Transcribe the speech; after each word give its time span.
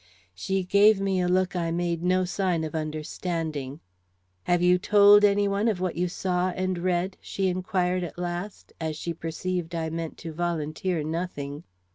She 0.33 0.63
gave 0.63 0.99
me 0.99 1.21
a 1.21 1.27
look 1.27 1.55
I 1.55 1.69
made 1.69 2.01
no 2.01 2.25
sign 2.25 2.63
of 2.63 2.73
understanding. 2.73 3.81
"Have 4.45 4.63
you 4.63 4.79
told 4.79 5.23
any 5.23 5.47
one 5.47 5.67
of 5.67 5.79
what 5.79 5.95
you 5.95 6.07
saw 6.07 6.49
and 6.49 6.79
read?" 6.79 7.17
she 7.21 7.49
inquired 7.49 8.03
at 8.03 8.17
last, 8.17 8.73
as 8.81 8.97
she 8.97 9.13
perceived 9.13 9.75
I 9.75 9.91
meant 9.91 10.17
to 10.17 10.33
volunteer 10.33 11.03
nothing. 11.03 11.65